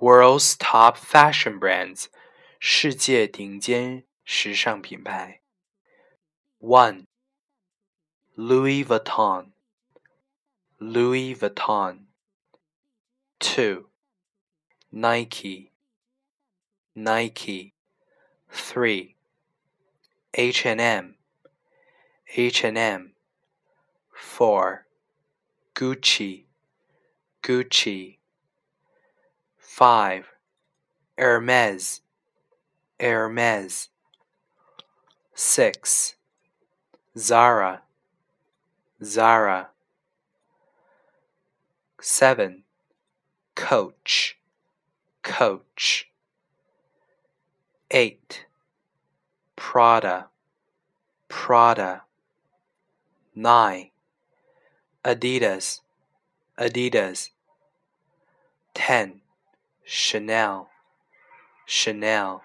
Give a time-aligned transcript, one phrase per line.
[0.00, 2.06] World's top fashion brands，
[2.58, 5.40] 世界顶尖时尚品牌。
[6.58, 7.06] One,
[8.34, 9.52] Louis Vuitton,
[10.78, 12.06] Louis Vuitton.
[13.38, 13.90] Two,
[14.90, 15.70] Nike,
[16.94, 17.72] Nike.
[18.56, 19.16] Three,
[20.32, 21.16] H&M,
[22.36, 23.14] H&M.
[24.12, 24.86] Four,
[25.74, 26.44] Gucci,
[27.42, 28.17] Gucci.
[29.69, 30.25] Five,
[31.15, 32.01] Hermes,
[32.99, 33.89] Hermes.
[35.35, 36.15] Six,
[37.15, 37.83] Zara,
[39.01, 39.69] Zara.
[42.01, 42.63] Seven,
[43.55, 44.39] Coach,
[45.21, 46.09] Coach.
[47.91, 48.47] Eight,
[49.55, 50.29] Prada,
[51.29, 52.01] Prada.
[53.35, 53.91] Nine,
[55.05, 55.81] Adidas,
[56.57, 57.29] Adidas.
[58.73, 59.21] Ten,
[59.91, 60.67] Chanel,
[61.65, 62.43] Chanel.